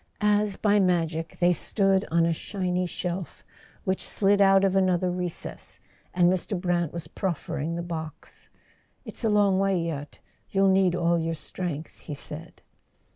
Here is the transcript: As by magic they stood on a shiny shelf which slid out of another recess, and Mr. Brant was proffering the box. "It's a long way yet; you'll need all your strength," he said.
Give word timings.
As 0.19 0.55
by 0.55 0.79
magic 0.79 1.37
they 1.39 1.53
stood 1.53 2.05
on 2.09 2.25
a 2.25 2.33
shiny 2.33 2.87
shelf 2.87 3.45
which 3.83 4.01
slid 4.09 4.41
out 4.41 4.63
of 4.63 4.75
another 4.75 5.11
recess, 5.11 5.79
and 6.11 6.27
Mr. 6.27 6.59
Brant 6.59 6.91
was 6.91 7.07
proffering 7.07 7.75
the 7.75 7.83
box. 7.83 8.49
"It's 9.05 9.23
a 9.23 9.29
long 9.29 9.59
way 9.59 9.79
yet; 9.79 10.17
you'll 10.49 10.69
need 10.69 10.95
all 10.95 11.19
your 11.19 11.35
strength," 11.35 11.99
he 11.99 12.15
said. 12.15 12.63